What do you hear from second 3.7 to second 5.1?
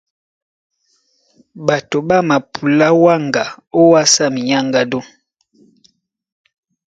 ówásá minyáŋgádú.